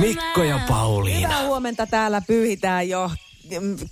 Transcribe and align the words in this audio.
Mikko 0.00 0.42
ja 0.42 0.60
Pauliina. 0.68 1.28
Hyvää 1.28 1.46
huomenta 1.46 1.86
täällä 1.86 2.22
pyyhitään 2.26 2.88
jo 2.88 3.10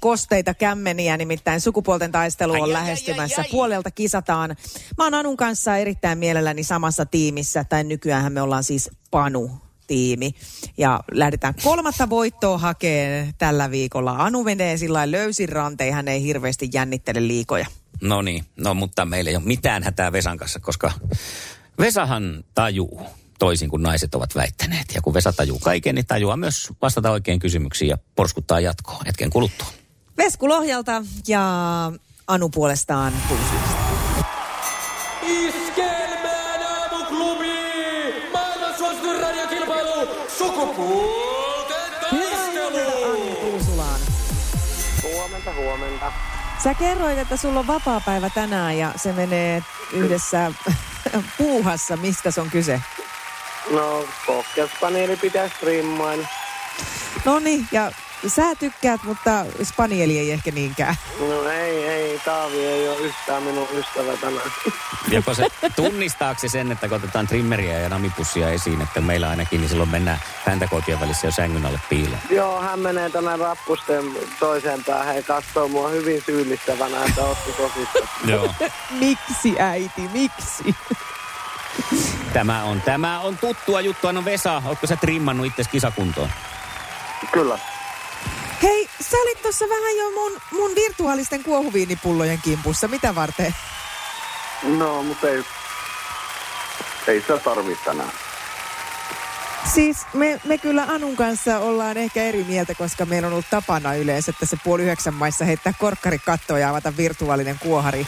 kosteita 0.00 0.54
kämmeniä, 0.54 1.16
nimittäin 1.16 1.60
sukupuolten 1.60 2.12
taistelu 2.12 2.52
on 2.52 2.56
Ai, 2.62 2.62
ai, 2.62 2.72
lähestymässä. 2.72 3.40
ai, 3.40 3.44
ai. 3.46 3.50
Puolelta 3.50 3.90
kisataan. 3.90 4.56
Mä 4.98 5.04
oon 5.04 5.14
Anun 5.14 5.36
kanssa 5.36 5.76
erittäin 5.76 6.18
mielelläni 6.18 6.64
samassa 6.64 7.06
tiimissä, 7.06 7.64
tai 7.64 7.84
nykyään 7.84 8.32
me 8.32 8.42
ollaan 8.42 8.64
siis 8.64 8.90
Panu 9.10 9.50
tiimi. 9.86 10.34
Ja 10.78 11.00
lähdetään 11.12 11.54
kolmatta 11.64 12.10
voittoa 12.10 12.58
hakeen 12.58 13.34
tällä 13.38 13.70
viikolla. 13.70 14.14
Anu 14.18 14.44
menee 14.44 14.76
sillä 14.76 14.96
lailla 14.98 15.12
löysin 15.12 15.48
rantein, 15.48 15.94
hän 15.94 16.08
ei 16.08 16.22
hirveästi 16.22 16.68
jännittele 16.72 17.26
liikoja. 17.26 17.66
No 18.00 18.22
niin, 18.22 18.44
no 18.56 18.74
mutta 18.74 19.04
meillä 19.04 19.30
ei 19.30 19.36
ole 19.36 19.44
mitään 19.44 19.82
hätää 19.82 20.12
Vesan 20.12 20.38
kanssa, 20.38 20.60
koska 20.60 20.92
Vesahan 21.78 22.44
tajuu 22.54 23.00
toisin 23.38 23.70
kuin 23.70 23.82
naiset 23.82 24.14
ovat 24.14 24.34
väittäneet. 24.34 24.86
Ja 24.94 25.02
kun 25.02 25.14
Vesa 25.14 25.32
tajuu 25.32 25.58
kaiken, 25.58 25.94
niin 25.94 26.06
tajuaa 26.06 26.36
myös 26.36 26.70
vastata 26.82 27.10
oikein 27.10 27.38
kysymyksiin 27.38 27.88
ja 27.88 27.98
porskuttaa 28.16 28.60
jatkoon 28.60 29.06
hetken 29.06 29.30
kuluttua. 29.30 29.66
Vesku 30.18 30.48
Lohjalta 30.48 31.02
ja 31.28 31.42
Anu 32.26 32.48
puolestaan 32.48 33.12
Pulsyystä. 33.28 33.84
Iskelmään 35.22 36.62
aamuklubi! 36.62 37.54
Maailman 38.32 38.78
suosituin 38.78 39.20
radiokilpailu! 39.20 40.08
Sukupuolten 40.38 41.92
taistelu! 42.00 43.24
Huomenta, 45.02 45.52
huomenta. 45.54 46.12
Sä 46.64 46.74
kerroit, 46.74 47.18
että 47.18 47.36
sulla 47.36 47.60
on 47.60 47.66
vapaa-päivä 47.66 48.30
tänään 48.30 48.78
ja 48.78 48.92
se 48.96 49.12
menee 49.12 49.62
yhdessä 49.92 50.52
puuhassa. 51.38 51.96
Mistä 51.96 52.30
se 52.30 52.40
on 52.40 52.50
kyse? 52.50 52.80
No, 53.70 54.04
pohjaspaneeli 54.26 55.16
pitää 55.16 55.48
strimmailla. 55.48 56.28
No 57.24 57.38
niin, 57.38 57.68
ja 57.72 57.90
sä 58.26 58.54
tykkäät, 58.54 59.02
mutta 59.02 59.44
spanieli 59.62 60.18
ei 60.18 60.32
ehkä 60.32 60.50
niinkään. 60.50 60.96
No 61.20 61.48
ei, 61.48 61.86
ei, 61.88 62.20
Taavi 62.24 62.66
ei 62.66 62.88
ole 62.88 62.98
yhtään 62.98 63.42
minun 63.42 63.68
ystävä 63.72 64.16
tänään. 64.16 64.50
Joko 65.08 65.34
se 65.34 65.46
tunnistaako 65.76 66.40
se 66.40 66.48
sen, 66.48 66.72
että 66.72 66.88
kun 66.88 66.96
otetaan 66.96 67.26
trimmeriä 67.26 67.78
ja 67.78 67.88
namipussia 67.88 68.50
esiin, 68.50 68.82
että 68.82 69.00
meillä 69.00 69.30
ainakin, 69.30 69.60
niin 69.60 69.68
silloin 69.68 69.88
mennään 69.90 70.20
häntäkootien 70.46 71.00
välissä 71.00 71.26
jo 71.26 71.30
sängyn 71.30 71.66
alle 71.66 71.80
piiloon. 71.88 72.20
Joo, 72.30 72.60
hän 72.60 72.78
menee 72.78 73.10
tänne 73.10 73.36
rappusten 73.36 74.04
toiseen 74.40 74.84
päähän 74.84 75.16
ja 75.16 75.22
katsoo 75.22 75.68
mua 75.68 75.88
hyvin 75.88 76.22
syyllistävänä, 76.26 77.04
että 77.04 77.24
ootko 77.24 77.50
tosissaan. 77.50 78.08
Joo. 78.26 78.54
Miksi 79.00 79.60
äiti, 79.60 80.08
miksi? 80.12 80.76
Tämä 82.34 82.64
on, 82.64 82.82
tämä 82.82 83.20
on 83.20 83.38
tuttua 83.38 83.80
juttua. 83.80 84.12
No 84.12 84.24
Vesa, 84.24 84.62
ootko 84.64 84.86
sä 84.86 84.96
trimmannut 84.96 85.46
itse 85.46 85.62
kisakuntoon? 85.70 86.28
Kyllä. 87.32 87.58
Hei, 88.62 88.88
sä 89.00 89.16
olit 89.16 89.42
tuossa 89.42 89.64
vähän 89.68 89.96
jo 89.96 90.10
mun, 90.10 90.40
mun 90.52 90.70
virtuaalisten 90.74 91.42
kuohuviinipullojen 91.42 92.38
kimpussa. 92.44 92.88
Mitä 92.88 93.14
varten? 93.14 93.54
No, 94.62 95.02
mutta 95.02 95.28
ei, 95.28 95.44
ei 97.06 97.20
sitä 97.20 97.38
tarvitse 97.38 97.84
tänään. 97.84 98.10
Siis 99.74 100.06
me, 100.12 100.40
me 100.44 100.58
kyllä 100.58 100.82
Anun 100.82 101.16
kanssa 101.16 101.58
ollaan 101.58 101.96
ehkä 101.96 102.22
eri 102.22 102.44
mieltä, 102.44 102.74
koska 102.74 103.06
meillä 103.06 103.26
on 103.26 103.32
ollut 103.32 103.50
tapana 103.50 103.94
yleensä, 103.94 104.30
että 104.30 104.46
se 104.46 104.56
puoli 104.64 104.82
yhdeksän 104.82 105.14
maissa 105.14 105.44
heittää 105.44 105.72
korkkari 105.78 106.18
kattoon 106.18 106.60
ja 106.60 106.70
avata 106.70 106.96
virtuaalinen 106.96 107.58
kuohari. 107.58 108.06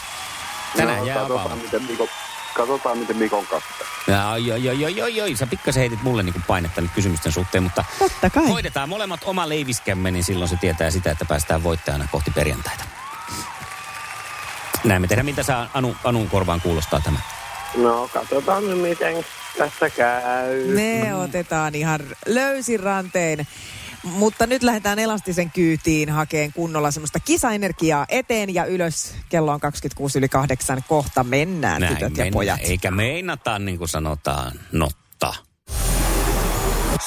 Tänään 0.77 0.99
no, 0.99 1.05
jää 1.05 1.25
miten 1.63 1.83
Mikon, 1.83 2.07
katsotaan, 2.57 2.97
miten 2.97 3.17
Mikon 3.17 3.47
kanssa. 3.47 3.69
Ja, 4.07 4.37
joo, 4.37 4.57
joo, 4.57 4.73
joo, 4.73 4.89
joo, 4.89 5.07
joo. 5.07 5.27
Sä 5.37 5.47
pikkasen 5.47 5.79
heitit 5.81 6.03
mulle 6.03 6.23
niin 6.23 6.43
painetta 6.47 6.81
nyt 6.81 6.91
kysymysten 6.95 7.31
suhteen, 7.31 7.63
mutta 7.63 7.83
Totta 7.99 8.29
kai. 8.29 8.47
hoidetaan 8.47 8.89
molemmat 8.89 9.19
oma 9.25 9.49
leiviskämme, 9.49 10.11
niin 10.11 10.23
silloin 10.23 10.49
se 10.49 10.55
tietää 10.55 10.91
sitä, 10.91 11.11
että 11.11 11.25
päästään 11.25 11.63
voittajana 11.63 12.07
kohti 12.11 12.31
perjantaita. 12.31 12.83
Näin 14.83 15.01
me 15.01 15.07
tehdään. 15.07 15.25
Mitä 15.25 15.43
sä 15.43 15.67
Anu, 15.73 15.95
Anun 16.03 16.29
korvaan 16.29 16.61
kuulostaa 16.61 17.01
tämä? 17.03 17.19
No, 17.77 18.09
katsotaan 18.13 18.67
nyt 18.67 18.77
miten 18.81 19.25
tässä 19.57 19.89
käy. 19.89 20.67
Me 20.67 21.15
otetaan 21.15 21.75
ihan 21.75 21.99
löysin 22.25 22.79
rantein. 22.79 23.47
Mutta 24.07 24.47
nyt 24.47 24.63
lähdetään 24.63 24.99
elastisen 24.99 25.51
kyytiin 25.51 26.09
hakeen 26.09 26.53
kunnolla 26.53 26.91
semmoista 26.91 27.19
kisaenergiaa 27.19 28.05
eteen 28.09 28.53
ja 28.53 28.65
ylös. 28.65 29.15
Kello 29.29 29.51
on 29.51 29.59
26 29.59 30.19
yli 30.19 30.29
kahdeksan. 30.29 30.83
Kohta 30.87 31.23
mennään, 31.23 31.81
tytöt 31.81 31.99
ja 32.01 32.07
mennään. 32.09 32.31
pojat. 32.33 32.59
Eikä 32.63 32.91
meinata, 32.91 33.59
niin 33.59 33.77
kuin 33.77 33.89
sanotaan, 33.89 34.51
notta. 34.71 35.33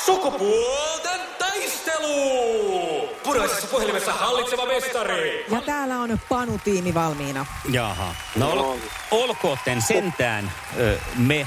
Sukupuolten 0.04 1.20
taistelu! 1.38 3.08
Punaisessa 3.24 3.66
puhelimessa 3.66 4.12
hallitseva 4.12 4.66
mestari! 4.66 5.44
Ja 5.50 5.60
täällä 5.60 6.00
on 6.00 6.20
Panu-tiimi 6.28 6.94
valmiina. 6.94 7.46
Jaha. 7.70 8.14
No 8.36 8.50
ol, 8.52 8.78
olkootten 9.10 9.82
sentään 9.82 10.52
ö, 10.78 10.98
me, 11.16 11.46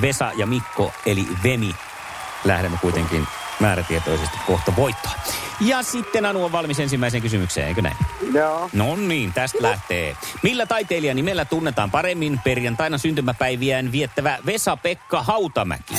Vesa 0.00 0.32
ja 0.36 0.46
Mikko, 0.46 0.92
eli 1.06 1.26
Vemi, 1.44 1.74
lähdemme 2.44 2.78
kuitenkin 2.80 3.26
määrätietoisesti 3.60 4.38
kohta 4.46 4.72
voittaa. 4.76 5.14
Ja 5.60 5.82
sitten 5.82 6.26
Anu 6.26 6.44
on 6.44 6.52
valmis 6.52 6.80
ensimmäiseen 6.80 7.22
kysymykseen, 7.22 7.68
eikö 7.68 7.82
näin? 7.82 7.96
Joo. 8.34 8.70
No 8.72 8.96
niin, 8.96 9.32
tästä 9.32 9.58
lähtee. 9.60 10.16
Millä 10.42 10.66
taiteilijan 10.66 11.16
nimellä 11.16 11.44
tunnetaan 11.44 11.90
paremmin 11.90 12.40
perjantaina 12.44 12.98
syntymäpäiviään 12.98 13.92
viettävä 13.92 14.38
Vesa-Pekka 14.46 15.22
Hautamäki? 15.22 15.94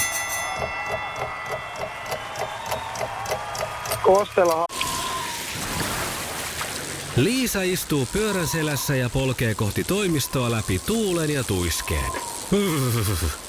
Kostela 4.03 4.65
Liisa 7.15 7.61
istuu 7.61 8.07
pyörän 8.13 8.47
selässä 8.47 8.95
ja 8.95 9.09
polkee 9.09 9.55
kohti 9.55 9.83
toimistoa 9.83 10.51
läpi 10.51 10.79
tuulen 10.79 11.29
ja 11.29 11.43
tuiskeen. 11.43 12.11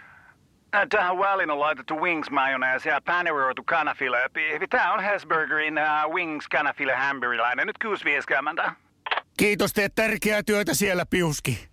Äh, 0.75 0.87
Tähän 0.89 1.17
väliin 1.19 1.49
on 1.51 1.59
laitettu 1.59 1.95
wings 2.01 2.29
mayonnaise 2.29 2.89
ja 2.89 3.01
paneroitu 3.05 3.63
kanafila. 3.65 4.17
Tämä 4.69 4.93
on 4.93 5.03
Hesburgerin 5.03 5.73
uh, 5.77 6.13
wings 6.13 6.47
kanafila 6.47 6.95
hamburilainen. 6.95 7.67
Nyt 7.67 7.75
6.50. 8.65 8.71
Kiitos, 9.37 9.73
teet 9.73 9.95
tärkeää 9.95 10.43
työtä 10.43 10.73
siellä, 10.73 11.05
Piuski. 11.05 11.67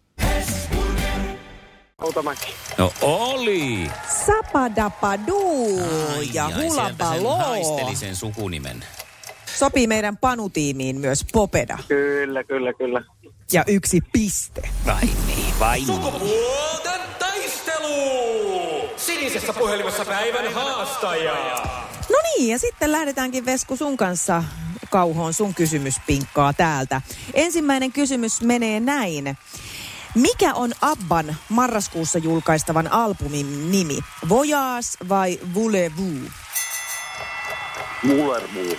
No 2.79 2.93
oli! 3.03 3.91
Sapadapadu 4.27 5.69
ja 6.33 6.47
Ai, 6.47 6.53
hulapalo. 6.53 7.37
haisteli 7.37 7.97
sen 7.97 8.17
sukunimen. 8.17 8.85
Sopii 9.47 9.87
meidän 9.87 10.17
Panu-tiimiin 10.17 11.01
myös 11.01 11.25
Popeda. 11.33 11.79
Kyllä, 11.89 12.45
kyllä, 12.45 12.73
kyllä. 12.73 13.03
Ja 13.53 13.65
yksi 13.67 14.01
piste. 14.13 14.63
Vai 14.87 15.01
niin, 15.27 15.55
vai 15.61 15.77
niin. 15.77 15.87
Sukupuolten 15.87 17.01
taistelu! 17.19 18.48
Sinisessä 19.29 19.53
puhelimessa 19.53 20.05
päivän 20.05 20.55
haastaja! 20.55 21.63
No 22.11 22.17
niin, 22.23 22.49
ja 22.49 22.59
sitten 22.59 22.93
lähdetäänkin 22.93 23.47
Vesku 23.47 23.77
sun 23.77 23.97
kanssa 23.97 24.45
kauhoon 24.91 25.35
sun 25.35 25.55
kysymyspinkkaa 25.55 26.53
täältä. 26.53 27.03
Ensimmäinen 27.35 27.93
kysymys 27.93 28.43
menee 28.43 28.81
näin. 28.81 29.39
Mikä 30.15 30.55
on 30.55 30.73
Abban 30.81 31.37
marraskuussa 31.49 32.19
julkaistavan 32.19 32.93
albumin 32.93 33.73
nimi? 33.73 33.99
Voyage 34.29 35.09
vai 35.09 35.39
Voulez-vous? 35.55 36.33
Mullermuu. 38.03 38.77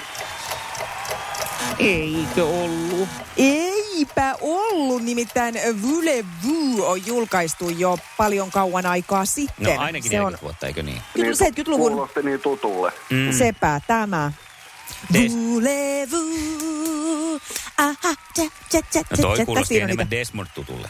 Eikö 1.80 2.46
ollut? 2.46 3.10
Eipä 4.00 4.36
ollut, 4.42 5.04
nimittäin 5.04 5.56
Voulez-Vous 5.56 6.80
on 6.80 7.06
julkaistu 7.06 7.70
jo 7.70 7.98
paljon 8.18 8.52
kauan 8.52 8.86
aikaa 8.86 9.26
sitten. 9.26 9.76
No 9.76 9.82
ainakin 9.82 10.12
Se 10.12 10.18
40 10.18 10.38
on 10.38 10.42
vuotta, 10.44 10.68
eikö 10.68 10.84
niin? 10.84 11.02
kyllä 11.14 11.32
70-luvun 11.32 11.92
Kuulosti 11.92 12.22
niin 12.24 12.40
tutulle. 12.42 12.92
Mm. 13.10 13.34
sepä 13.38 13.82
tämä. 13.88 14.32
Des- 15.14 15.32
Voulez-vous, 15.32 17.42
aha, 17.78 18.16
tja, 18.34 18.50
tja, 18.70 18.82
tja, 18.92 19.02
No 19.12 19.18
toi 19.22 19.46
kuulosti 19.46 19.80
enemmän 19.80 20.12
Desmond 20.12 20.48
tutulle. 20.56 20.90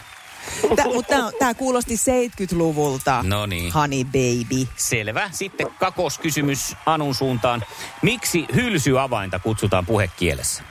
Tää, 0.76 0.84
mutta 0.84 1.14
tämä 1.38 1.54
kuulosti 1.54 1.94
70-luvulta. 1.96 3.22
No 3.22 3.46
niin. 3.46 3.72
Honey 3.72 4.04
baby. 4.04 4.68
Selvä. 4.76 5.30
Sitten 5.32 5.66
kakoskysymys 5.78 6.76
Anun 6.86 7.14
suuntaan. 7.14 7.64
Miksi 8.02 8.46
hylsyavainta 8.54 9.38
kutsutaan 9.38 9.86
puhekielessä? 9.86 10.62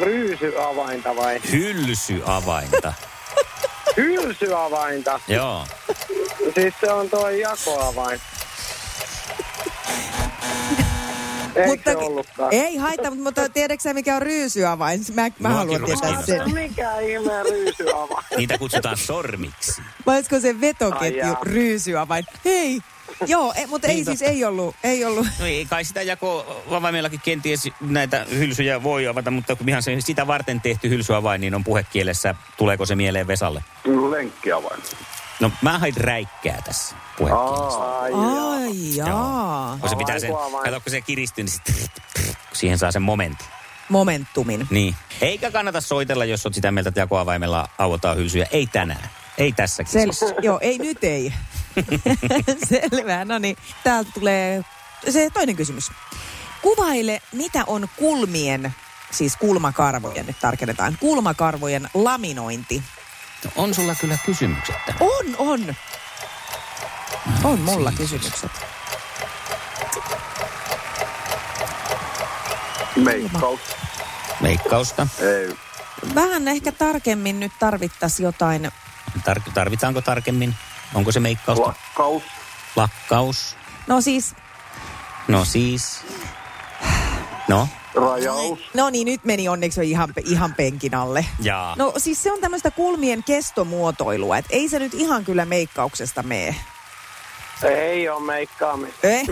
Ryysyavainta 0.00 1.16
vai? 1.16 1.40
Hylsyavainta. 1.52 2.92
Hylsyavainta. 3.96 5.20
Joo. 5.28 5.66
Siis 6.54 6.74
se 6.80 6.92
on 6.92 7.10
tuo 7.10 7.28
jakoavain. 7.28 8.20
Eikö 11.56 11.68
mutta, 11.70 11.90
se 11.90 11.96
ollutkaan? 11.96 12.48
ei 12.52 12.76
haittaa, 12.76 13.14
mutta 13.14 13.48
tiedätkö 13.48 13.82
sä 13.82 13.94
mikä 13.94 14.16
on 14.16 14.22
ryysyavain? 14.22 15.00
Mä, 15.14 15.30
mä 15.38 15.48
haluan 15.48 15.68
tietää 15.68 15.86
kiinnostaa. 15.86 16.26
sen. 16.26 16.54
Mikä 16.54 16.98
ihme 16.98 17.42
ryysyavain? 17.42 18.24
Niitä 18.36 18.58
kutsutaan 18.58 18.96
sormiksi. 18.96 19.82
Vai 20.06 20.16
olisiko 20.16 20.40
se 20.40 20.60
vetoketju 20.60 21.34
ryysyavain? 21.42 22.24
Hei! 22.44 22.80
Joo, 23.26 23.52
e, 23.56 23.66
mutta 23.66 23.88
ei 23.88 23.94
Niin 23.94 24.04
siis 24.04 24.18
totta. 24.18 24.32
ei 24.32 24.44
ollut, 24.44 24.76
ei 24.84 25.04
ollut. 25.04 25.26
No 25.40 25.46
ei 25.46 25.66
kai 25.66 25.84
sitä 25.84 26.02
jako 26.02 26.62
avaimellakin 26.70 27.20
kenties 27.24 27.68
näitä 27.80 28.26
hylsyjä 28.30 28.82
voi 28.82 29.06
avata, 29.08 29.30
mutta 29.30 29.56
kun 29.56 29.68
ihan 29.68 29.82
se 29.82 29.96
sitä 30.00 30.26
varten 30.26 30.60
tehty 30.60 30.88
hylsyavain, 30.90 31.40
niin 31.40 31.54
on 31.54 31.64
puhekielessä. 31.64 32.34
Tuleeko 32.56 32.86
se 32.86 32.94
mieleen 32.94 33.26
Vesalle? 33.26 33.64
Lenkkiavain. 34.10 34.82
No 35.40 35.50
mä 35.62 35.78
hain 35.78 35.96
räikkää 35.96 36.62
tässä 36.64 36.96
puhekielessä. 37.18 37.78
Ai 38.00 38.10
jaa. 38.10 38.52
Ai 38.52 38.96
jaa. 38.96 39.76
Kun 39.80 39.88
se 39.88 39.96
pitää 39.96 40.18
sen, 40.18 40.30
kato 40.64 40.80
kun 40.80 40.90
se 40.90 41.00
kiristyy, 41.00 41.44
niin 41.44 41.52
sit, 41.52 41.90
siihen 42.52 42.78
saa 42.78 42.92
sen 42.92 43.02
momentin. 43.02 43.46
Momentumin. 43.88 44.66
Niin. 44.70 44.94
Eikä 45.20 45.50
kannata 45.50 45.80
soitella, 45.80 46.24
jos 46.24 46.46
olet 46.46 46.54
sitä 46.54 46.70
mieltä, 46.72 46.88
että 46.88 47.00
jakoavaimella 47.00 47.68
auotaan 47.78 48.16
hylsyjä. 48.16 48.46
Ei 48.50 48.66
tänään. 48.66 49.10
Ei 49.38 49.52
tässäkin. 49.52 49.92
Sel- 49.92 50.12
siis. 50.12 50.34
joo, 50.42 50.58
ei 50.62 50.78
nyt 50.78 51.04
ei. 51.04 51.32
Selvä. 52.68 53.24
No 53.24 53.38
niin, 53.38 53.56
täältä 53.84 54.10
tulee 54.14 54.62
se 55.08 55.30
toinen 55.30 55.56
kysymys. 55.56 55.90
Kuvaile, 56.62 57.22
mitä 57.32 57.64
on 57.66 57.88
kulmien, 57.96 58.74
siis 59.10 59.36
kulmakarvojen, 59.36 60.26
nyt 60.26 60.36
tarkennetaan, 60.40 60.96
kulmakarvojen 61.00 61.90
laminointi. 61.94 62.82
No, 63.44 63.50
on 63.56 63.74
sulla 63.74 63.94
kyllä 63.94 64.18
kysymykset 64.26 64.76
tähän. 64.86 65.02
On, 65.02 65.36
on. 65.38 65.74
On 67.44 67.60
mulla 67.60 67.90
Siis. 67.90 68.00
kysymykset. 68.00 68.50
Meikkaus. 72.96 73.60
Meikkausta. 74.40 75.06
Ei. 75.20 75.56
Vähän 76.14 76.48
ehkä 76.48 76.72
tarkemmin 76.72 77.40
nyt 77.40 77.52
tarvittaisiin 77.58 78.24
jotain. 78.24 78.72
Tar- 79.20 79.52
tarvitaanko 79.54 80.00
tarkemmin? 80.00 80.54
Onko 80.94 81.12
se 81.12 81.20
meikkausta? 81.20 81.66
Lakkaus. 81.66 82.22
Lakkaus. 82.76 83.56
No 83.86 84.00
siis, 84.00 84.34
No 85.28 85.44
siis. 85.44 86.00
No. 87.48 87.68
Rajaus. 87.94 88.58
no 88.74 88.90
niin, 88.90 89.04
nyt 89.04 89.24
meni 89.24 89.48
onneksi 89.48 89.80
jo 89.80 89.84
ihan, 89.84 90.12
ihan 90.24 90.54
penkin 90.54 90.94
alle. 90.94 91.26
Jaa. 91.40 91.74
No 91.78 91.92
siis 91.96 92.22
se 92.22 92.32
on 92.32 92.40
tämmöistä 92.40 92.70
kulmien 92.70 93.24
kestomuotoilua, 93.24 94.38
että 94.38 94.50
ei 94.56 94.68
se 94.68 94.78
nyt 94.78 94.94
ihan 94.94 95.24
kyllä 95.24 95.44
meikkauksesta 95.44 96.22
mene. 96.22 96.56
Ei 97.62 98.08
ole 98.08 98.20
meikkaamista. 98.24 99.06
Eh, 99.06 99.26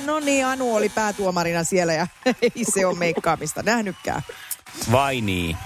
no 0.06 0.20
niin, 0.20 0.46
Anu 0.46 0.76
oli 0.76 0.88
päätuomarina 0.88 1.64
siellä 1.64 1.92
ja 1.92 2.06
ei 2.42 2.64
se 2.74 2.86
ole 2.86 2.98
meikkaamista 2.98 3.62
nähnytkään. 3.62 4.22
Vai 4.92 5.20
niin? 5.20 5.56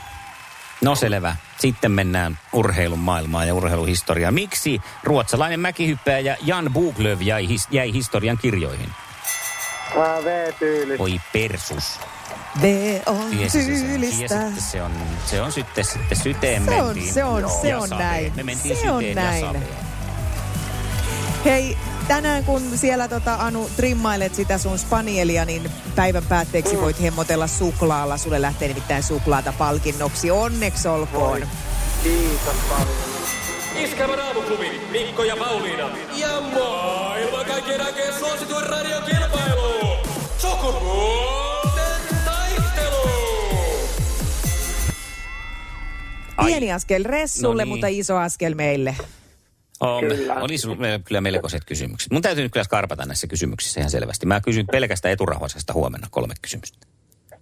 No 0.85 0.95
selvä. 0.95 1.37
Sitten 1.59 1.93
mennään 1.93 2.39
urheilun 2.53 2.99
maailmaan 2.99 3.49
ja 3.49 3.55
urheiluhistoriaan. 3.55 4.35
Miksi 4.35 4.81
ruotsalainen 5.03 5.61
mäkihyppääjä 5.61 6.37
Jan 6.43 6.71
Buglöv 6.73 7.21
jäi, 7.21 7.49
his- 7.49 7.69
jäi 7.71 7.93
historian 7.93 8.39
kirjoihin? 8.39 8.89
Ää, 9.99 10.25
V-tyyli. 10.25 10.97
Oi 10.99 11.21
persus. 11.33 12.01
V 12.63 12.65
on 13.07 13.31
Tiesi 13.31 13.63
se 13.63 13.85
tyylistä. 13.87 14.25
Että 14.47 14.61
se 14.61 14.83
on, 14.83 14.93
se 15.27 15.43
on 15.43 15.53
sitten, 15.53 15.85
sitten 15.85 16.19
syteen 16.19 16.65
Se 16.65 16.71
on- 16.71 16.87
mentiin. 16.87 17.13
se 17.15 17.25
on- 17.25 17.41
Joo. 17.41 17.59
se 17.63 17.77
on 17.77 17.89
saveen. 17.89 18.09
näin. 18.09 18.33
Me 18.37 18.43
mentiin 18.43 18.77
Se 18.77 18.91
on 18.91 19.01
syteen 19.03 19.17
näin. 19.17 19.41
ja 19.41 19.47
saveen. 19.47 19.69
Hei, 21.45 21.79
tänään 22.09 22.45
kun 22.45 22.63
siellä 22.79 23.09
tota, 23.09 23.35
Anu 23.35 23.71
trimmailet 23.77 24.35
sitä 24.35 24.59
sun 24.59 24.79
spanielia, 24.79 25.45
niin 25.45 25.71
päivän 25.95 26.25
päätteeksi 26.29 26.81
voit 26.81 27.03
hemmotella 27.03 27.47
suklaalla. 27.47 28.17
Sulle 28.17 28.43
lähtee 28.43 28.69
nimittäin 28.69 29.03
suklaata 29.03 29.53
palkinnoksi. 29.59 30.31
Onneksi 30.31 30.89
olkoon. 30.89 31.47
Kiitos 32.03 32.57
paljon. 32.69 32.89
Iskävän 33.85 34.21
aamuklubi, 34.21 34.81
Mikko 34.91 35.25
ja 35.25 35.37
Pauliina. 35.37 35.91
Ja 36.17 36.41
maailman 36.41 37.47
kaikkien 37.47 37.81
aikeen 37.81 38.15
suosituen 38.19 38.67
radiokilpailu. 38.67 39.97
Sukupuolten 40.39 42.01
taistelu. 42.25 43.09
Ai. 46.37 46.47
Pieni 46.47 46.73
askel 46.73 47.05
Ressulle, 47.05 47.63
No 47.63 47.65
niin. 47.65 47.69
mutta 47.69 47.87
iso 47.87 48.17
askel 48.17 48.55
meille. 48.55 48.97
On, 49.81 50.01
Kyllä. 50.09 50.35
oli 50.35 50.59
sulla 50.59 50.77
me- 50.77 51.01
kyllä 51.05 51.21
melkoiset 51.21 51.65
kysymykset. 51.65 52.13
Mun 52.13 52.23
täytyy 52.23 52.43
nyt 52.45 52.53
kyllä 52.53 52.65
skarpata 52.65 53.07
näissä 53.07 53.27
kysymyksissä 53.27 53.81
ihan 53.81 53.91
selvästi. 53.91 54.27
Mä 54.27 54.41
kysyn 54.41 54.67
pelkästään 54.73 55.13
eturauhasesta 55.13 55.73
huomenna 55.73 56.09
kolme 56.11 56.35
kysymystä. 56.43 56.87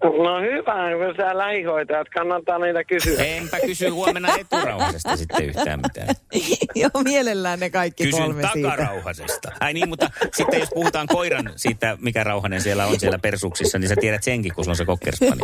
No 0.02 0.40
hyvä, 0.40 1.06
kun 1.06 1.14
sä 1.16 1.38
lähihoitajat, 1.38 2.08
kannattaa 2.08 2.58
niitä 2.58 2.84
kysyä. 2.84 3.24
Enpä 3.24 3.60
kysy 3.60 3.88
huomenna 3.88 4.28
eturauhasesta 4.38 5.16
sitten 5.16 5.44
yhtään 5.44 5.80
mitään. 5.80 6.08
Joo, 6.74 7.02
mielellään 7.04 7.60
ne 7.60 7.70
kaikki 7.70 8.04
Kysyn 8.04 8.22
kolme 8.22 8.42
siitä. 8.52 8.68
takarauhasesta. 8.70 9.52
Ai 9.60 9.72
niin, 9.72 9.88
mutta 9.88 10.10
sitten 10.34 10.60
jos 10.60 10.68
puhutaan 10.74 11.06
koiran 11.06 11.52
siitä, 11.56 11.96
mikä 12.00 12.24
rauhanen 12.24 12.60
siellä 12.60 12.86
on 12.86 13.00
siellä 13.00 13.18
persuksissa, 13.18 13.78
niin 13.78 13.88
sä 13.88 13.96
tiedät 14.00 14.22
senkin, 14.22 14.54
kun 14.54 14.64
se 14.64 14.70
on 14.70 14.76
se 14.76 14.84
kokkerspani. 14.84 15.40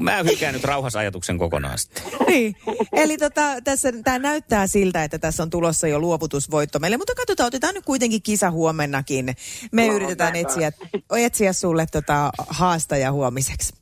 Mä 0.00 0.22
hylkään 0.22 0.54
nyt 0.54 0.64
rauhasajatuksen 0.64 1.38
kokonaan 1.38 1.78
sitten. 1.78 2.02
Niin. 2.26 2.56
Eli 2.92 3.18
tota, 3.18 3.42
tässä 3.64 3.92
tämä 4.04 4.18
näyttää 4.18 4.66
siltä, 4.66 5.04
että 5.04 5.18
tässä 5.18 5.42
on 5.42 5.50
tulossa 5.50 5.88
jo 5.88 5.98
luovutusvoitto 5.98 6.78
meille, 6.78 6.96
mutta 6.96 7.14
katsotaan, 7.14 7.46
otetaan 7.46 7.74
nyt 7.74 7.84
kuitenkin 7.84 8.22
kisa 8.22 8.50
huomennakin. 8.50 9.34
Me 9.72 9.86
No, 9.86 9.92
yritetään 9.94 10.36
etsiä, 10.36 10.72
etsiä 11.18 11.52
sulle 11.52 11.86
tota 11.92 12.30
haastaja 12.48 13.12
huomiseksi. 13.12 13.74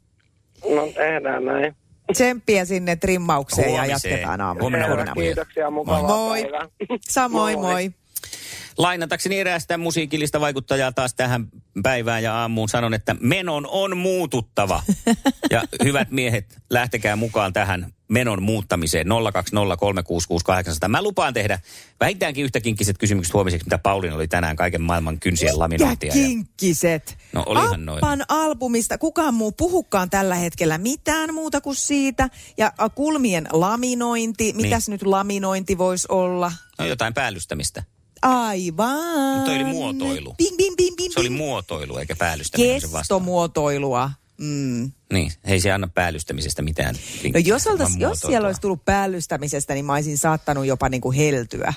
No 0.74 0.86
tehdään 0.94 1.44
näin. 1.44 1.76
Tsemppiä 2.12 2.64
sinne 2.64 2.96
trimmaukseen 2.96 3.74
ja 3.74 3.82
Huomiseen. 3.82 4.12
jatketaan 4.12 4.40
aamulla. 4.40 4.62
Huomenna, 4.62 4.86
huomenna. 4.86 5.14
Kiitoksia, 5.14 5.70
mukavaa 5.70 6.02
Moi. 6.02 6.42
päivää. 6.42 6.68
Samoin, 7.08 7.58
moi. 7.58 7.90
Lainatakseni 8.78 9.38
eräästä 9.40 9.78
musiikillista 9.78 10.40
vaikuttajaa 10.40 10.92
taas 10.92 11.14
tähän 11.14 11.48
päivään 11.82 12.22
ja 12.22 12.34
aamuun 12.34 12.68
sanon, 12.68 12.94
että 12.94 13.16
menon 13.20 13.66
on 13.70 13.96
muututtava. 13.96 14.82
Ja 15.50 15.62
hyvät 15.84 16.10
miehet, 16.10 16.58
lähtekää 16.70 17.16
mukaan 17.16 17.52
tähän 17.52 17.92
menon 18.08 18.42
muuttamiseen 18.42 19.06
020366800. 19.06 20.88
Mä 20.88 21.02
lupaan 21.02 21.34
tehdä 21.34 21.58
vähintäänkin 22.00 22.44
yhtä 22.44 22.60
kinkkiset 22.60 22.98
kysymykset 22.98 23.34
huomiseksi, 23.34 23.66
mitä 23.66 23.78
Paulin 23.78 24.12
oli 24.12 24.28
tänään 24.28 24.56
kaiken 24.56 24.82
maailman 24.82 25.20
kynsien 25.20 25.58
laminointia. 25.58 26.08
Ja 26.08 26.12
kinkkiset. 26.12 27.18
No, 27.32 27.42
olihan 27.46 27.86
noin. 27.86 28.04
Appan 28.04 28.24
albumista 28.28 28.98
kukaan 28.98 29.34
muu 29.34 29.52
puhukaan 29.52 30.10
tällä 30.10 30.34
hetkellä 30.34 30.78
mitään 30.78 31.34
muuta 31.34 31.60
kuin 31.60 31.76
siitä. 31.76 32.28
Ja 32.56 32.72
kulmien 32.94 33.48
laminointi. 33.52 34.52
Mitäs 34.52 34.88
nyt 34.88 35.02
laminointi 35.02 35.78
voisi 35.78 36.06
olla? 36.10 36.52
no 36.78 36.86
jotain 36.86 37.14
päällystämistä. 37.14 37.82
Aivan. 38.22 39.36
Mutta 39.36 39.52
oli 39.52 39.64
muotoilu. 39.64 40.34
Bing, 40.34 40.56
bing, 40.56 40.76
bing, 40.76 40.96
bing, 40.96 41.12
Se 41.12 41.20
oli 41.20 41.30
muotoilu 41.30 41.98
eikä 41.98 42.16
päällystäminen. 42.16 42.80
Kestomuotoilua. 42.80 44.10
Mm. 44.38 44.92
Niin, 45.12 45.32
ei 45.44 45.60
se 45.60 45.72
anna 45.72 45.88
päällystämisestä 45.94 46.62
mitään. 46.62 46.94
No 47.34 47.40
jos, 47.44 47.66
oltais, 47.66 47.96
jos 47.98 48.20
siellä 48.20 48.46
olisi 48.46 48.60
tullut 48.60 48.84
päällystämisestä, 48.84 49.74
niin 49.74 49.84
mä 49.84 49.92
olisin 49.92 50.18
saattanut 50.18 50.66
jopa 50.66 50.88
niin 50.88 51.00
kuin 51.00 51.16
heltyä. 51.16 51.74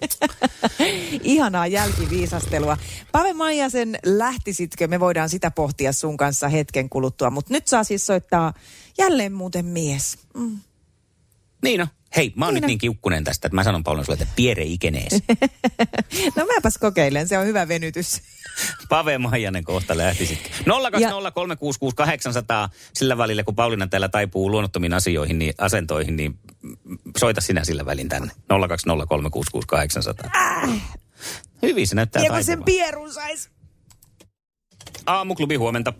Ihanaa 1.22 1.66
jälkiviisastelua. 1.66 2.76
Pave 3.12 3.32
Maijasen 3.32 3.98
lähtisitkö? 4.04 4.88
Me 4.88 5.00
voidaan 5.00 5.28
sitä 5.28 5.50
pohtia 5.50 5.92
sun 5.92 6.16
kanssa 6.16 6.48
hetken 6.48 6.88
kuluttua. 6.88 7.30
Mutta 7.30 7.52
nyt 7.52 7.68
saa 7.68 7.84
siis 7.84 8.06
soittaa 8.06 8.54
jälleen 8.98 9.32
muuten 9.32 9.66
mies. 9.66 10.18
Mm. 10.34 10.58
Niin 11.62 11.80
no, 11.80 11.86
Hei, 12.16 12.32
mä 12.36 12.44
oon 12.44 12.54
Siinä. 12.54 12.64
nyt 12.64 12.68
niin 12.68 12.78
kiukkunen 12.78 13.24
tästä, 13.24 13.48
että 13.48 13.54
mä 13.56 13.64
sanon 13.64 13.84
Pauliina 13.84 14.04
sulle, 14.04 14.18
että 14.22 14.34
piere 14.36 14.62
ikenees. 14.64 15.12
No 16.36 16.46
mäpäs 16.54 16.78
kokeilen, 16.78 17.28
se 17.28 17.38
on 17.38 17.46
hyvä 17.46 17.68
venytys. 17.68 18.22
Pave 18.88 19.18
Maijanen 19.18 19.64
kohta 19.64 19.96
lähti 19.96 20.26
sitten. 20.26 20.52
020366800 20.52 20.64
sillä 22.94 23.18
välillä, 23.18 23.42
kun 23.42 23.54
Pauliina 23.54 23.86
täällä 23.86 24.08
taipuu 24.08 24.50
luonnottomiin 24.50 24.94
asioihin, 24.94 25.38
niin 25.38 25.54
asentoihin, 25.58 26.16
niin 26.16 26.38
soita 27.16 27.40
sinä 27.40 27.64
sillä 27.64 27.86
välin 27.86 28.08
tänne. 28.08 28.32
020366800. 30.26 30.30
Hyvin 31.62 31.88
se 31.88 31.94
näyttää 31.94 32.22
Ja 32.22 32.30
kun 32.30 32.44
sen 32.44 32.64
pierun 32.64 33.12
sais. 33.12 33.50
Aamuklubi 35.06 35.56
huomenta. 35.56 35.92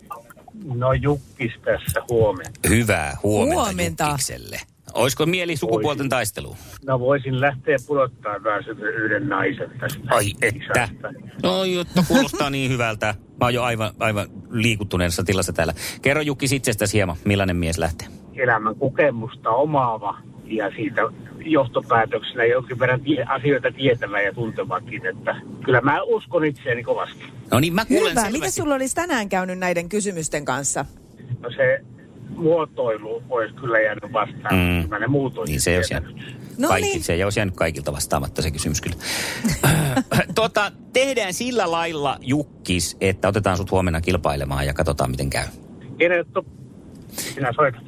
No 0.63 0.93
Jukkis 0.93 1.51
tässä 1.65 2.01
huomenta. 2.09 2.69
Hyvää 2.69 3.17
huomenta, 3.23 3.55
Huomenta. 3.63 4.03
Jukkikselle. 4.05 4.61
Olisiko 4.93 5.25
mieli 5.25 5.57
sukupuolten 5.57 6.09
taisteluun? 6.09 6.57
No 6.85 6.99
voisin 6.99 7.41
lähteä 7.41 7.77
pudottaa 7.87 8.39
taas 8.39 8.65
yhden 8.67 9.29
naisen 9.29 9.69
tästä 9.79 9.99
Ai 10.09 10.31
että. 10.41 10.89
No 11.43 11.63
juttu 11.63 12.01
kuulostaa 12.07 12.49
niin 12.49 12.71
hyvältä. 12.71 13.15
Mä 13.39 13.45
oon 13.45 13.53
jo 13.53 13.63
aivan, 13.63 13.91
aivan 13.99 14.27
liikuttuneessa 14.49 15.23
tilassa 15.23 15.53
täällä. 15.53 15.73
Kerro 16.01 16.21
Jukki 16.21 16.45
itsestäsi 16.55 16.97
hieman, 16.97 17.15
millainen 17.25 17.55
mies 17.55 17.77
lähtee? 17.77 18.07
Elämän 18.35 18.75
kokemusta 18.75 19.49
omaava 19.49 20.17
ja 20.45 20.71
siitä 20.75 21.01
johtopäätöksenä 21.45 22.45
jonkin 22.45 22.79
verran 22.79 23.01
tie- 23.01 23.25
asioita 23.27 23.71
tietävä 23.71 24.21
ja 24.21 24.33
tuntevakin, 24.33 25.05
että 25.05 25.35
kyllä 25.65 25.81
mä 25.81 26.01
uskon 26.03 26.45
itseäni 26.45 26.83
kovasti. 26.83 27.23
No 27.51 27.59
niin, 27.59 27.73
mä 27.73 27.85
kuulen 27.85 28.11
Hyvä. 28.11 28.21
Selvästi. 28.21 28.51
sulla 28.61 28.75
olisi 28.75 28.95
tänään 28.95 29.29
käynyt 29.29 29.59
näiden 29.59 29.89
kysymysten 29.89 30.45
kanssa? 30.45 30.85
No 31.39 31.49
se 31.51 31.81
muotoilu 32.35 33.23
olisi 33.29 33.53
kyllä 33.53 33.79
jäänyt 33.79 34.03
vastaan, 34.13 34.55
Mm. 34.83 34.89
mä 34.89 34.99
ne 34.99 35.07
muut 35.07 35.33
Niin 35.47 35.61
se 35.61 35.75
olisi 35.77 35.93
jäänyt. 35.93 36.15
No 36.57 36.67
Kaikki, 36.67 36.89
niin. 36.89 37.03
Se 37.03 37.13
ei 37.13 37.23
olisi 37.23 37.39
jäänyt 37.39 37.55
kaikilta 37.55 37.91
vastaamatta 37.91 38.41
se 38.41 38.51
kysymys 38.51 38.81
kyllä. 38.81 38.95
tota, 40.35 40.71
tehdään 40.93 41.33
sillä 41.33 41.71
lailla, 41.71 42.17
Jukkis, 42.21 42.97
että 43.01 43.27
otetaan 43.27 43.57
sut 43.57 43.71
huomenna 43.71 44.01
kilpailemaan 44.01 44.65
ja 44.65 44.73
katsotaan, 44.73 45.11
miten 45.11 45.29
käy. 45.29 45.47
Eretto, 45.99 46.45
sinä 47.17 47.51
soitat. 47.55 47.83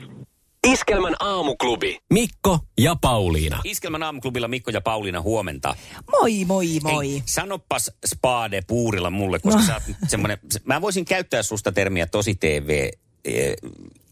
Iskelmän 0.67 1.15
aamuklubi. 1.19 1.97
Mikko 2.13 2.59
ja 2.77 2.95
Pauliina. 3.01 3.61
Iskelmän 3.63 4.03
aamuklubilla 4.03 4.47
Mikko 4.47 4.71
ja 4.71 4.81
Pauliina 4.81 5.21
huomenta. 5.21 5.75
Moi, 6.11 6.45
moi, 6.45 6.67
moi. 6.83 7.09
Hei, 7.11 7.23
sanopas 7.25 7.91
Spade 8.05 8.61
puurilla 8.67 9.09
mulle, 9.09 9.39
koska 9.39 9.59
No. 9.61 9.65
sä 9.67 9.73
oot 9.73 9.83
semmonen, 10.07 10.37
mä 10.65 10.81
voisin 10.81 11.05
käyttää 11.05 11.43
susta 11.43 11.71
termiä 11.71 12.07
tosi 12.07 12.35
TV 12.35 12.89
eh, 13.25 13.53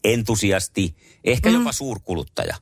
entusiasti, 0.04 0.94
ehkä 1.24 1.48
Mm. 1.48 1.54
jopa 1.54 1.72
suurkuluttaja. 1.72 2.56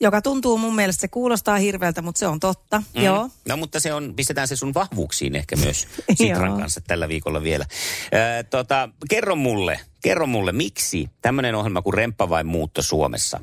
Joka 0.00 0.22
tuntuu 0.22 0.58
mun 0.58 0.74
mielestä, 0.74 1.00
se 1.00 1.08
kuulostaa 1.08 1.56
hirveältä, 1.56 2.02
mutta 2.02 2.18
se 2.18 2.26
on 2.26 2.40
totta. 2.40 2.82
Mm. 2.96 3.02
Joo. 3.02 3.30
No 3.48 3.56
mutta 3.56 3.80
se 3.80 3.94
on, 3.94 4.12
pistetään 4.16 4.48
se 4.48 4.56
sun 4.56 4.74
vahvuuksiin 4.74 5.36
ehkä 5.36 5.56
myös 5.56 5.88
Sitran 6.14 6.58
kanssa 6.60 6.80
tällä 6.86 7.08
viikolla 7.08 7.42
vielä. 7.42 7.66
Ää, 8.12 8.42
tota, 8.42 8.88
kerro 9.10 9.36
mulle, 9.36 9.80
kerro 10.02 10.26
mulle, 10.26 10.52
miksi 10.52 11.10
tämmöinen 11.22 11.54
ohjelma 11.54 11.82
kuin 11.82 11.94
Remppa 11.94 12.28
vai 12.28 12.44
muutto 12.44 12.82
Suomessa? 12.82 13.40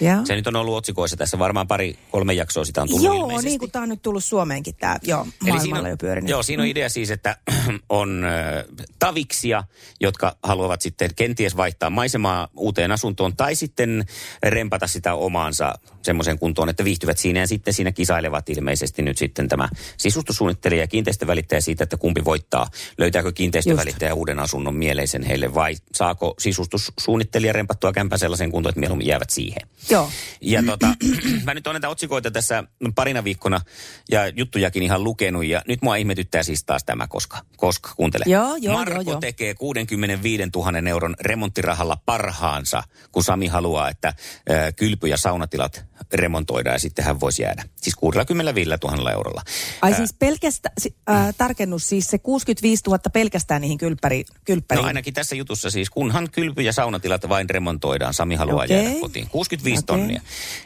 Ja. 0.00 0.20
Se 0.24 0.36
nyt 0.36 0.46
on 0.46 0.56
ollut 0.56 0.76
otsikoissa 0.76 1.16
tässä, 1.16 1.38
varmaan 1.38 1.68
pari, 1.68 1.98
kolme 2.10 2.32
jaksoa 2.32 2.64
sitä 2.64 2.82
on 2.82 2.88
tullut 2.88 3.04
Joo, 3.04 3.14
ilmeisesti. 3.14 3.48
niin 3.48 3.58
kuin 3.58 3.70
tämä 3.70 3.82
on 3.82 3.88
nyt 3.88 4.02
tullut 4.02 4.24
Suomeenkin 4.24 4.74
tämä, 4.74 4.98
joo, 5.02 5.26
Eli 5.46 5.60
siinä 5.60 5.80
on, 5.80 5.90
jo 5.90 5.96
pyörinyt. 5.96 6.30
Joo, 6.30 6.42
siinä 6.42 6.62
on 6.62 6.68
idea 6.68 6.88
siis, 6.88 7.10
että 7.10 7.36
on 7.88 8.24
äh, 8.24 8.64
taviksia, 8.98 9.64
jotka 10.00 10.36
haluavat 10.42 10.82
sitten 10.82 11.10
kenties 11.16 11.56
vaihtaa 11.56 11.90
maisemaa 11.90 12.48
uuteen 12.56 12.92
asuntoon 12.92 13.36
tai 13.36 13.54
sitten 13.54 14.04
rempata 14.42 14.86
sitä 14.86 15.14
omaansa 15.14 15.74
semmoiseen 16.02 16.38
kuntoon, 16.38 16.68
että 16.68 16.84
viihtyvät 16.84 17.18
siinä 17.18 17.40
ja 17.40 17.46
sitten 17.46 17.74
siinä 17.74 17.92
kisailevat 17.92 18.48
ilmeisesti 18.48 19.02
nyt 19.02 19.18
sitten 19.18 19.48
tämä 19.48 19.68
sisustussuunnittelija 19.96 20.82
ja 20.82 20.86
kiinteistövälittäjä 20.86 21.60
siitä, 21.60 21.84
että 21.84 21.96
kumpi 21.96 22.24
voittaa. 22.24 22.66
Löytääkö 22.98 23.32
kiinteistövälittäjä 23.32 24.14
uuden 24.14 24.38
asunnon 24.38 24.74
mieleisen 24.74 25.22
heille 25.22 25.54
vai 25.54 25.76
saako 25.92 26.34
sisustussuunnittelija 26.38 27.52
rempattua 27.52 27.92
kämpän 27.92 28.18
sellaisen 28.18 28.50
kuntoon, 28.50 28.70
että 28.70 28.80
mieluummin 28.80 29.06
jäävät 29.06 29.30
siihen. 29.30 29.68
Joo. 29.90 30.10
Ja 30.40 30.62
tota, 30.62 30.86
mä 31.44 31.54
nyt 31.54 31.66
olen 31.66 31.74
näitä 31.74 31.88
otsikoita 31.88 32.30
tässä 32.30 32.64
parina 32.94 33.24
viikkona 33.24 33.60
ja 34.10 34.28
juttujakin 34.28 34.82
ihan 34.82 35.04
lukenut 35.04 35.44
ja 35.44 35.62
nyt 35.68 35.82
mua 35.82 35.96
ihmetyttää 35.96 36.42
siis 36.42 36.64
taas 36.64 36.84
tämä, 36.84 37.06
koska, 37.06 37.38
koska 37.56 37.92
kuuntele. 37.96 38.24
Joo, 38.26 38.56
joo, 38.56 38.74
Marko 38.74 38.94
joo, 38.94 39.02
joo. 39.02 39.20
tekee 39.20 39.54
65 39.54 40.42
000 40.56 40.88
euron 40.88 41.16
remonttirahalla 41.20 41.98
parhaansa, 42.06 42.82
kun 43.12 43.24
Sami 43.24 43.46
haluaa, 43.46 43.88
että 43.88 44.14
ö, 44.50 44.72
kylpy- 44.72 45.08
ja 45.08 45.16
saunatilat 45.16 45.84
remontoidaan 46.12 46.74
ja 46.74 46.78
sitten 46.78 47.04
hän 47.04 47.20
voisi 47.20 47.42
jäädä. 47.42 47.64
Siis 47.76 47.96
65 47.96 48.70
000 48.84 49.12
eurolla. 49.12 49.42
Ai 49.82 49.90
Ää, 49.92 49.96
siis 49.96 50.12
pelkästään, 50.12 50.74
äh, 51.10 51.34
tarkennus 51.38 51.88
siis 51.88 52.06
se 52.06 52.18
65 52.18 52.82
000 52.86 52.98
pelkästään 53.12 53.60
niihin 53.60 53.78
kylppäri, 53.78 54.24
kylppäriin. 54.44 54.82
No 54.82 54.86
ainakin 54.86 55.14
tässä 55.14 55.36
jutussa 55.36 55.70
siis, 55.70 55.90
kunhan 55.90 56.28
kylpy- 56.30 56.62
ja 56.62 56.72
saunatilat 56.72 57.28
vain 57.28 57.50
remontoidaan, 57.50 58.14
Sami 58.14 58.34
haluaa 58.34 58.64
Okei. 58.64 58.84
jäädä 58.84 59.00
kotiin. 59.00 59.28
65 59.28 59.63
Okei. 59.72 59.82
tonnia. 59.86 60.20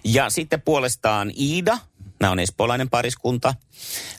Ja 0.05 0.31
sitten 0.31 0.61
puolestaan 0.63 1.33
Iida, 1.41 1.79
nämä 2.21 2.31
on 2.31 2.39
espoolainen 2.41 2.91
pariskunta, 2.91 3.55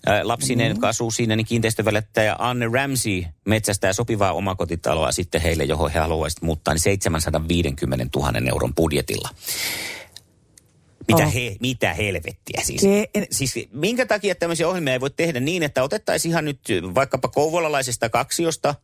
ää, 0.05 0.27
lapsinen, 0.27 0.67
Mm. 0.67 0.69
jotka 0.69 0.89
asuu 0.89 1.12
siinä, 1.12 1.36
niin 1.36 1.45
kiinteistövälittäjä 1.45 2.36
Anne 2.39 2.65
Ramsey 2.74 3.24
metsästää 3.45 3.93
sopivaa 3.93 4.33
omakotitaloa 4.33 5.12
sitten 5.12 5.41
heille, 5.41 5.63
johon 5.63 5.91
he 5.91 6.00
haluaisivat 6.00 6.41
muuttaa, 6.43 6.74
niin 6.74 6.81
750 6.81 8.19
000 8.19 8.33
euron 8.50 8.75
budjetilla. 8.75 9.29
Mitä, 11.07 11.24
Oh. 11.25 11.33
he, 11.33 11.55
mitä 11.59 11.93
helvettiä 11.93 12.62
siis? 12.63 12.81
Ke- 12.83 13.09
en- 13.15 13.27
Siis 13.31 13.53
minkä 13.71 14.05
takia 14.05 14.36
tämmöisiä 14.36 14.67
ohjelmia 14.67 14.93
ei 14.93 15.01
voi 15.01 15.09
tehdä 15.09 15.39
niin, 15.39 15.63
että 15.63 15.83
otettaisiin 15.83 16.29
ihan 16.31 16.45
nyt 16.45 16.59
vaikkapa 16.95 17.27
kouvolalaisesta 17.27 18.09
kaksiosta 18.09 18.75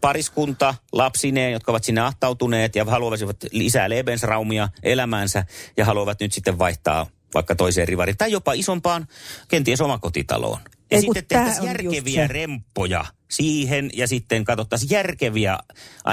pariskunta 0.00 0.74
lapsineen, 0.92 1.52
jotka 1.52 1.72
ovat 1.72 1.84
sinne 1.84 2.00
ahtautuneet 2.00 2.76
ja 2.76 2.84
haluaisivat 2.84 3.36
lisää 3.50 3.90
Lebensraumia 3.90 4.68
elämäänsä 4.82 5.44
ja 5.76 5.84
haluavat 5.84 6.20
nyt 6.20 6.32
sitten 6.32 6.58
vaihtaa 6.58 7.06
vaikka 7.34 7.54
toiseen 7.54 7.88
rivariin 7.88 8.16
tai 8.16 8.32
jopa 8.32 8.52
isompaan, 8.52 9.08
kenties 9.48 9.80
omakotitaloon. 9.80 10.58
Ja 10.90 10.96
Ei, 10.96 11.00
sitten 11.00 11.26
tehtäisiin 11.26 11.66
järkeviä 11.66 12.26
remppoja 12.26 13.04
siihen 13.30 13.90
ja 13.94 14.08
sitten 14.08 14.44
katsottaisiin 14.44 14.90
järkeviä. 14.90 15.58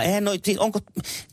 Eihän 0.01 0.23
noi, 0.23 0.39
onko, 0.57 0.79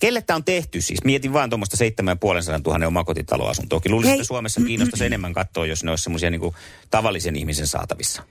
kelle 0.00 0.22
tämä 0.22 0.36
on 0.36 0.44
tehty 0.44 0.80
siis? 0.80 1.04
Mietin 1.04 1.32
vaan 1.32 1.50
tuommoista 1.50 1.76
7500 1.76 2.60
000 2.72 2.86
omakotitaloasuntoakin. 2.86 3.92
Luulisin, 3.92 4.10
Hei. 4.10 4.18
että 4.18 4.26
Suomessa 4.26 4.60
kiinnostaisi 4.60 5.04
enemmän 5.04 5.32
katsoa, 5.32 5.66
jos 5.66 5.84
ne 5.84 5.90
olisi 5.90 6.04
semmoisia 6.04 6.30
niin 6.30 6.54
tavallisen 6.90 7.36
ihmisen 7.36 7.66
saatavissa. 7.66 8.22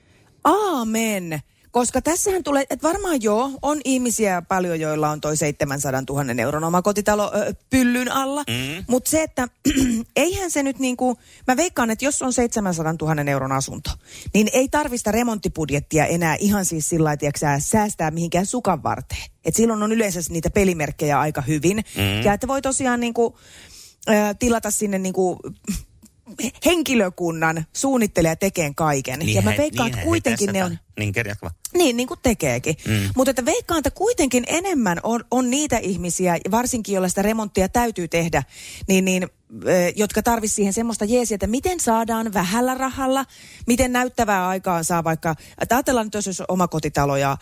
Aamen. 0.44 1.42
Koska 1.74 2.02
tässähän 2.02 2.42
tulee, 2.42 2.64
että 2.70 2.88
varmaan 2.88 3.22
joo, 3.22 3.50
on 3.62 3.80
ihmisiä 3.84 4.42
paljon, 4.42 4.80
joilla 4.80 5.10
on 5.10 5.20
toi 5.20 5.36
700 5.36 6.02
000 6.08 6.42
euron 6.42 6.64
omakotitalo 6.64 7.32
ö, 7.34 7.54
pyllyn 7.70 8.12
alla. 8.12 8.44
Mm. 8.48 8.84
Mutta 8.88 9.10
se, 9.10 9.22
että 9.22 9.48
eihän 10.16 10.50
se 10.50 10.62
nyt 10.62 10.78
niinku, 10.78 11.18
mä 11.46 11.56
veikkaan, 11.56 11.90
että 11.90 12.04
jos 12.04 12.22
on 12.22 12.32
700 12.32 12.94
000 13.00 13.30
euron 13.30 13.52
asunto, 13.52 13.90
niin 14.34 14.48
ei 14.52 14.68
tarvista 14.68 15.12
remonttibudjettia 15.12 16.06
enää 16.06 16.36
ihan 16.40 16.64
siis 16.64 16.88
sillä 16.88 17.04
lailla, 17.04 17.60
säästää 17.60 18.10
mihinkään 18.10 18.46
sukan 18.46 18.82
varteen. 18.82 19.30
Et 19.44 19.56
silloin 19.56 19.82
on 19.82 19.92
yleensä 19.92 20.20
niitä 20.28 20.50
pelimerkkejä 20.50 21.20
aika 21.20 21.40
hyvin. 21.40 21.76
Mm. 21.76 22.22
Ja 22.24 22.32
että 22.32 22.48
voi 22.48 22.62
tosiaan 22.62 23.00
niinku, 23.00 23.38
ö, 24.08 24.34
tilata 24.38 24.70
sinne 24.70 24.98
niinku 24.98 25.38
henkilökunnan 26.64 27.64
suunnittelija 27.72 28.36
tekeen 28.36 28.74
kaiken. 28.74 29.34
ja 29.34 29.42
mä 29.42 29.54
veikkaan, 29.58 29.66
että 29.66 29.80
niinhän 29.80 29.98
he 29.98 30.04
kuitenkin 30.04 30.52
ne 30.52 30.64
on... 30.64 30.78
Niin, 30.98 31.12
kerjatko 31.12 31.46
vaan. 31.46 31.54
Niin, 31.74 31.96
niin 31.96 32.08
kuin 32.08 32.20
tekeekin. 32.22 32.76
Mm. 32.88 33.10
Mutta 33.16 33.30
että 33.30 33.44
veikkaan, 33.44 33.78
että 33.78 33.90
kuitenkin 33.90 34.44
enemmän 34.46 35.00
on, 35.02 35.24
on 35.30 35.50
niitä 35.50 35.78
ihmisiä, 35.78 36.38
varsinkin 36.50 36.92
joilla 36.92 37.08
sitä 37.08 37.22
remonttia 37.22 37.68
täytyy 37.68 38.08
tehdä, 38.08 38.42
niin, 38.88 39.04
niin, 39.04 39.28
jotka 39.96 40.22
tarvitsisivat 40.22 40.56
siihen 40.56 40.72
semmoista 40.72 41.04
jeesiä, 41.04 41.34
että 41.34 41.46
miten 41.46 41.80
saadaan 41.80 42.34
vähällä 42.34 42.74
rahalla, 42.74 43.24
miten 43.66 43.92
näyttävää 43.92 44.48
aikaan 44.48 44.84
saa 44.84 45.04
vaikka, 45.04 45.34
että 45.60 45.76
ajatellaan 45.76 46.06
nyt, 46.06 46.14
jos 46.14 46.26
olisi 46.26 46.42
omakotitalo 46.48 47.16
ja 47.16 47.36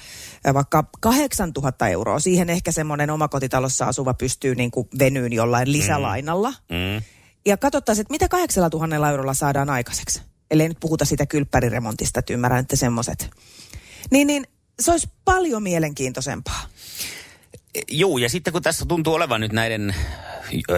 ö, 0.47 0.55
vaikka 0.55 0.85
8000 1.01 1.89
euroa, 1.89 2.21
siihen 2.21 2.51
ehkä 2.51 2.73
semmoinen 2.73 3.11
omakotitalossa 3.11 3.87
asuva 3.87 4.15
pystyy 4.15 4.55
niin 4.55 4.71
kuin 4.71 4.89
venyyn 4.99 5.33
jollain 5.33 5.73
lisälainalla. 5.73 6.55
Mm. 6.69 7.03
Ja 7.47 7.57
katsottaisiin, 7.57 8.03
että 8.03 8.15
mitä 8.15 8.29
8000 8.29 9.11
eurolla 9.11 9.35
saadaan 9.35 9.71
aikaiseksi. 9.71 10.23
Ellei 10.51 10.69
nyt 10.69 10.81
puhuta 10.81 11.05
sitä 11.05 11.27
kylppäriremontista, 11.27 12.21
että 12.21 12.33
ymmärrän, 12.33 12.61
että 12.61 12.77
semmoiset. 12.77 13.31
Niin, 14.11 14.27
niin 14.27 14.47
se 14.81 14.91
olisi 14.91 15.09
paljon 15.25 15.63
mielenkiintoisempaa. 15.63 16.63
Joo, 17.89 18.19
ja 18.19 18.29
sitten 18.29 18.53
kun 18.53 18.63
tässä 18.63 18.85
tuntuu 18.87 19.15
olevan 19.15 19.41
nyt 19.41 19.53
näiden 19.53 19.95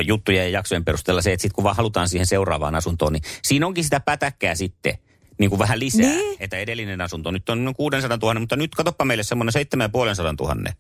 juttujen 0.07 0.45
ja 0.45 0.49
jaksojen 0.49 0.85
perusteella 0.85 1.23
se, 1.23 1.33
että 1.33 1.43
sitten 1.43 1.55
kun 1.55 1.65
vaan 1.65 1.77
halutaan 1.77 2.09
siihen 2.09 2.27
seuraavaan 2.27 2.75
asuntoon, 2.75 3.13
niin 3.13 3.23
siinä 3.43 3.67
onkin 3.67 3.85
sitä 3.85 4.01
pätäkkää 4.01 4.55
sitten 4.55 4.99
niin 5.39 5.51
kuin 5.51 5.59
vähän 5.59 5.81
lisää. 5.81 6.07
Niin. 6.07 6.37
Että 6.41 6.57
edellinen 6.57 7.01
asunto 7.01 7.31
nyt 7.31 7.49
on 7.49 7.75
600 7.77 8.19
000, 8.23 8.41
mutta 8.41 8.57
nyt 8.57 8.75
katsoppa 8.75 9.05
meille 9.05 9.23
semmoinen 9.23 9.53
750 9.53 10.45
000. 10.45 10.73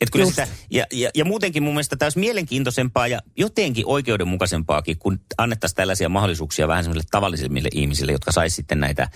Et 0.00 0.10
kyllä 0.10 0.22
Just. 0.22 0.34
sitä, 0.34 0.48
ja, 0.70 0.86
ja, 0.92 1.10
ja 1.14 1.24
muutenkin 1.24 1.62
mun 1.62 1.74
mielestä 1.74 1.96
tämä 1.96 2.06
olisi 2.06 2.18
mielenkiintoisempaa 2.18 3.06
ja 3.06 3.20
jotenkin 3.36 3.86
oikeudenmukaisempaakin, 3.86 4.98
kun 4.98 5.20
annettaisiin 5.38 5.76
tällaisia 5.76 6.08
mahdollisuuksia 6.08 6.68
vähän 6.68 6.84
semmoisille 6.84 7.08
tavallisille 7.10 7.68
ihmisille, 7.74 8.12
jotka 8.12 8.32
saisi 8.32 8.56
sitten 8.56 8.80
näitä 8.80 9.08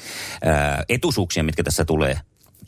ää, 0.45 0.85
etuisuuksia, 0.89 1.45
mitkä 1.45 1.63
tässä 1.63 1.85
tulee. 1.85 2.21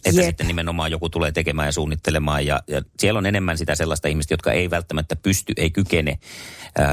Että 0.05 0.21
Jep. 0.21 0.27
sitten 0.27 0.47
nimenomaan 0.47 0.91
joku 0.91 1.09
tulee 1.09 1.33
tekemään 1.33 1.69
ja 1.69 1.73
suunnittelemaan. 1.73 2.47
Ja, 2.47 2.61
ja 2.67 2.83
siellä 2.99 3.19
on 3.19 3.27
enemmän 3.27 3.59
sitä 3.59 3.75
sellaista 3.75 4.09
ihmistä, 4.09 4.35
jotka 4.35 4.53
ei 4.53 4.71
välttämättä 4.71 5.17
pysty, 5.17 5.53
ei 5.57 5.71
kykene 5.71 6.19
ää, 6.79 6.87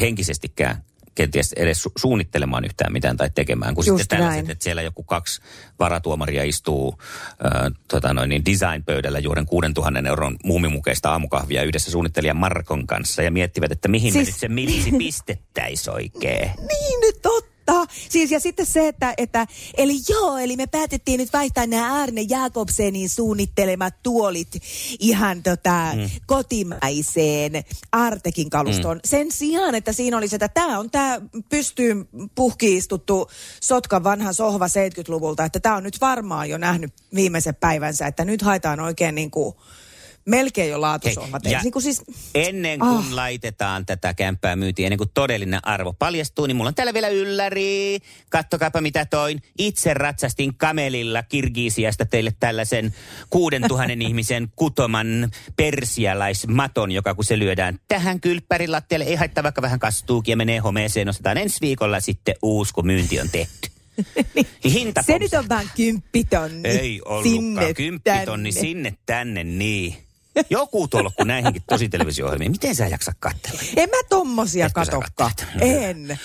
henkisestikään 0.00 0.84
kenties 1.14 1.52
edes 1.52 1.84
su- 1.84 1.92
suunnittelemaan 1.98 2.64
yhtään 2.64 2.92
mitään 2.92 3.16
tai 3.16 3.30
tekemään. 3.34 3.74
Kun 3.74 3.86
Just 3.86 3.98
sitten 4.00 4.18
tällaiset, 4.18 4.44
näin. 4.44 4.50
että 4.52 4.64
siellä 4.64 4.82
joku 4.82 5.02
kaksi 5.02 5.42
varatuomaria 5.78 6.44
istuu 6.44 6.98
ää, 7.44 7.70
tota 7.88 8.14
noin, 8.14 8.28
niin 8.28 8.44
design-pöydällä 8.44 9.18
juoden 9.18 9.46
6000 9.46 10.08
euron 10.08 10.36
muumimukeista 10.44 11.10
aamukahvia 11.10 11.62
yhdessä 11.62 11.90
suunnittelijan 11.90 12.36
Markon 12.36 12.86
kanssa 12.86 13.22
ja 13.22 13.30
miettivät, 13.30 13.72
että 13.72 13.88
mihin 13.88 14.12
siis... 14.12 14.26
Me 14.26 14.30
nyt 14.30 14.38
se 14.40 14.48
milisi 14.48 14.92
pistettäis 14.98 15.88
oikein. 15.88 16.50
Niin 16.68 17.11
totta. 17.66 17.92
Siis 18.08 18.30
ja 18.30 18.40
sitten 18.40 18.66
se, 18.66 18.88
että, 18.88 19.14
että 19.16 19.46
eli 19.76 20.00
joo, 20.08 20.38
eli 20.38 20.56
me 20.56 20.66
päätettiin 20.66 21.18
nyt 21.18 21.32
vaihtaa 21.32 21.66
nämä 21.66 21.94
Arne 21.94 22.24
Jakobsenin 22.28 23.08
suunnittelemat 23.08 23.94
tuolit 24.02 24.48
ihan 24.98 25.42
tota 25.42 25.88
mm. 25.94 26.10
kotimaiseen 26.26 27.52
Artekin 27.92 28.50
kalustoon. 28.50 28.96
Mm. 28.96 29.00
Sen 29.04 29.32
sijaan, 29.32 29.74
että 29.74 29.92
siinä 29.92 30.16
olisi, 30.16 30.36
että 30.36 30.48
tämä 30.48 30.78
on 30.78 30.90
tämä 30.90 31.20
pystyyn 31.48 32.08
puhkiistuttu 32.34 33.30
Sotkan 33.60 34.04
vanha 34.04 34.32
sohva 34.32 34.66
70-luvulta, 34.66 35.44
että 35.44 35.60
tämä 35.60 35.76
on 35.76 35.82
nyt 35.82 36.00
varmaan 36.00 36.48
jo 36.48 36.58
nähnyt 36.58 36.92
viimeisen 37.14 37.54
päivänsä, 37.54 38.06
että 38.06 38.24
nyt 38.24 38.42
haetaan 38.42 38.80
oikein 38.80 39.14
niin 39.14 39.30
kuin 39.30 39.54
melkein 40.26 40.70
jo 40.70 40.80
laatusohvat. 40.80 41.44
Hei, 41.44 41.52
ja 41.52 41.60
niin 41.62 41.72
kuin 41.72 41.82
siis, 41.82 42.02
Ennen 42.34 42.78
kuin 42.78 42.90
Ah. 42.98 43.12
laitetaan 43.12 43.86
tätä 43.86 44.14
kämppää 44.14 44.56
myyntiin, 44.56 44.86
ennen 44.86 44.98
kuin 44.98 45.10
todellinen 45.14 45.60
arvo 45.66 45.92
paljastuu, 45.92 46.46
niin 46.46 46.56
mulla 46.56 46.68
on 46.68 46.74
täällä 46.74 46.94
vielä 46.94 47.08
ylläri. 47.08 47.98
Kattokaapa 48.30 48.80
mitä 48.80 49.06
toin. 49.06 49.42
Itse 49.58 49.94
ratsastin 49.94 50.56
kamelilla 50.56 51.22
Kirgisiasta 51.22 52.06
teille 52.06 52.32
tällaisen 52.40 52.94
6000 53.30 53.92
ihmisen 54.08 54.48
kutoman 54.56 55.30
persialaismaton, 55.56 56.92
joka 56.92 57.14
kun 57.14 57.24
se 57.24 57.38
lyödään 57.38 57.78
tähän 57.88 58.20
kylppärilattialle, 58.20 59.04
ei 59.04 59.14
haittaa 59.14 59.44
vaikka 59.44 59.62
vähän 59.62 59.78
kastuukin 59.78 60.32
ja 60.32 60.36
menee 60.36 60.58
homeeseen, 60.58 61.08
ostetaan 61.08 61.38
ensi 61.38 61.58
viikolla 61.60 62.00
sitten 62.00 62.34
uusi, 62.42 62.72
kun 62.74 62.86
myynti 62.86 63.20
on 63.20 63.28
tehty. 63.30 63.68
Niin 64.34 64.46
hinta 64.72 65.02
se 65.02 65.18
nyt 65.18 65.34
on 65.34 65.48
vaan 65.48 65.70
kymppitonni. 65.76 66.68
ei 66.68 67.00
ollutkaan. 67.04 67.34
sinne 67.34 67.74
Kymppitonni 67.74 68.52
tänne. 68.52 68.60
sinne 68.68 68.94
tänne, 69.06 69.44
niin. 69.44 69.96
Joku 70.50 70.88
tolkku 70.88 71.24
näihinkin 71.24 71.62
tosi 71.68 71.88
televisio-ohjelmiin. 71.88 72.52
Miten 72.52 72.74
sä 72.74 72.86
jaksa 72.86 73.12
katsella? 73.20 73.62
En 73.76 73.88
mä 73.88 73.96
tommosia 74.08 74.70
katokka. 74.70 75.30
No 75.54 75.60
En. 75.60 76.18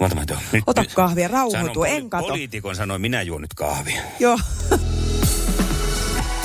Ota, 0.00 0.14
mä 0.14 0.26
tuon. 0.26 0.40
nyt, 0.52 0.64
Ota 0.66 0.84
kahvia, 0.94 1.28
rauhoitu, 1.28 1.80
Sanon 1.82 1.86
en 1.86 2.10
kato. 2.10 2.26
Poliitikon 2.26 2.76
sanoi, 2.76 2.98
minä 2.98 3.22
juon 3.22 3.40
nyt 3.40 3.54
kahvia. 3.54 4.02
Joo. 4.20 4.38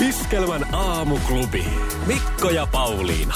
Iskelmän 0.09 0.75
aamuklubi. 0.75 1.65
Mikko 2.05 2.49
ja 2.49 2.67
Pauliina. 2.67 3.35